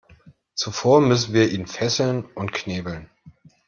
[0.55, 3.07] Zuvor müssen wir ihn fesseln und knebeln.